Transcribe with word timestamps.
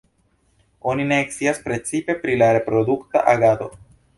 Oni 0.93 1.03
ne 1.11 1.19
scias 1.35 1.61
precize 1.67 2.15
pri 2.25 2.41
la 2.43 2.51
reprodukta 2.59 3.25
agado. 3.37 3.71